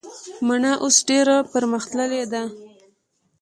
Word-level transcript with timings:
مڼه 0.47 0.71
اوس 0.83 0.95
ډیره 1.09 1.35
پرمختللي 1.51 2.23
ده 2.31 2.43